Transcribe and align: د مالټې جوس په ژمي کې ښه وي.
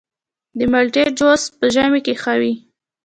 د 0.57 0.59
مالټې 0.71 1.03
جوس 1.17 1.43
په 1.57 1.65
ژمي 1.73 1.99
کې 2.05 2.13
ښه 2.21 2.33
وي. 2.41 2.53